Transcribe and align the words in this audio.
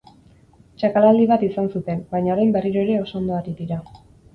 Txakalaldi 0.83 1.29
bat 1.33 1.45
izan 1.49 1.71
zuten, 1.75 2.03
baina 2.17 2.35
orain 2.39 2.59
berriro 2.59 2.87
ere 2.89 3.01
oso 3.07 3.19
ondo 3.25 3.41
ari 3.43 3.61
dira. 3.65 3.85